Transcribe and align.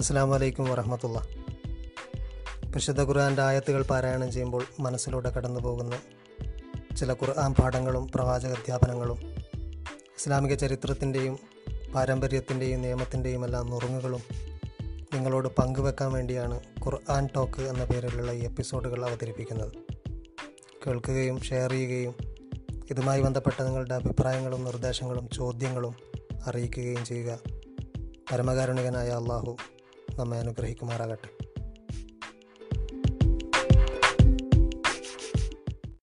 അസ്സാം 0.00 0.30
വലൈക്കും 0.30 0.64
വറഹമത്തുള്ള. 0.64 1.18
പരിശുദ്ധ 2.64 3.02
ഖുർആാന്റെ 3.02 3.42
ആയത്തുകൾ 3.42 3.82
പാരായണം 3.82 4.32
ചെയ്യുമ്പോൾ 4.32 4.64
മനസ്സിലൂടെ 4.80 5.30
കടന്നു 5.30 5.60
പോകുന്ന 5.60 5.98
ചില 6.96 7.12
ഖുർആൻ 7.12 7.54
പാഠങ്ങളും 7.54 8.08
പ്രവാചക 8.14 8.48
അധ്യാപനങ്ങളും 8.48 9.18
ഇസ്ലാമിക 10.18 10.54
ചരിത്രത്തിന്റെയും 10.54 11.38
പാരമ്പര്യത്തിന്റെയും 11.94 12.82
നിയമത്തിന്റെയും 12.82 13.44
എല്ലാം 13.44 13.70
നുറുങ്ങുകളും 13.70 14.20
നിങ്ങളോട് 15.14 15.48
പങ്കുവെക്കാൻ 15.48 16.12
വേണ്ടിയാണ് 16.12 16.60
ഖുർആൻ 16.84 17.28
ടോക്ക് 17.36 17.62
എന്ന 17.62 17.84
പേരിലുള്ള 17.84 18.32
ഈ 18.32 18.40
എപ്പിസോഡുകൾ 18.44 19.04
അവതരിപ്പിക്കുന്നത്. 19.04 19.72
കേൾക്കുകയും 20.86 21.40
ഷെയർ 21.40 21.70
ചെയ്യുകയും 21.70 22.14
ഇതുമായി 22.90 23.20
ബന്ധപ്പെട്ട 23.22 23.62
നിങ്ങളുടെ 23.62 23.94
അഭിപ്രായങ്ങളും 23.94 24.64
നിർദ്ദേശങ്ങളും 24.64 25.28
ചോദ്യങ്ങളും 25.30 25.94
അറിയിക്കുകയും 26.46 27.04
ചെയ്യുക. 27.04 27.38
പരമകാരുണികനായ 28.32 29.08
അള്ളാഹു 29.08 29.56
നമ്മെ 30.14 30.38
അനുഗ്രഹിക്കുമാറാകട്ടെ. 30.38 31.35